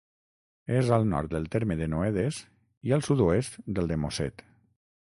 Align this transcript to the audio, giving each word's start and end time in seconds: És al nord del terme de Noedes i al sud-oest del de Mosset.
És 0.77 0.89
al 0.95 1.05
nord 1.11 1.35
del 1.35 1.45
terme 1.57 1.77
de 1.83 1.89
Noedes 1.95 2.41
i 2.89 2.99
al 2.99 3.07
sud-oest 3.11 3.63
del 3.79 3.95
de 3.95 4.01
Mosset. 4.07 4.49